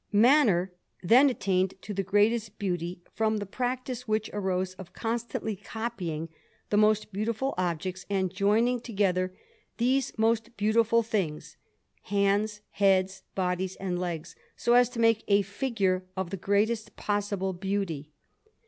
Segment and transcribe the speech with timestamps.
[0.11, 0.73] Manner
[1.03, 6.27] then attained to the greatest beauty from the practice which arose of constantly copying
[6.71, 9.31] the most beautiful objects, and joining together
[9.77, 11.55] these most beautiful things,
[12.05, 17.53] hands, heads, bodies, and legs, so as to make a figure of the greatest possible
[17.53, 18.09] beauty.